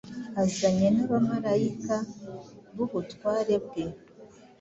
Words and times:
azanye 0.43 0.87
n’abamarayika 0.95 1.95
b’ubutware 2.75 3.55
bwe, 3.65 3.85